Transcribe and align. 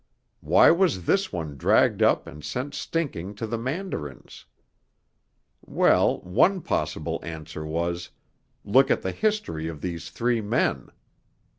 Why 0.39 0.71
was 0.71 1.05
this 1.05 1.31
one 1.31 1.57
dragged 1.57 2.01
up 2.01 2.25
and 2.25 2.43
sent 2.43 2.73
stinking 2.73 3.35
to 3.35 3.45
the 3.45 3.59
mandarins? 3.59 4.45
Well, 5.63 6.21
one 6.21 6.61
possible 6.61 7.19
answer 7.21 7.63
was 7.63 8.09
'Look 8.65 8.89
at 8.89 9.03
the 9.03 9.11
history 9.11 9.67
of 9.67 9.81
these 9.81 10.09
three 10.09 10.41
men.' 10.41 10.89